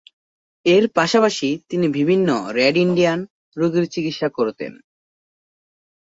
[0.65, 3.19] এর পাশাপাশি তিনি বিভিন্ন রেড ইন্ডিয়ান
[3.57, 4.73] রোগীর চিকিৎসা করতেন।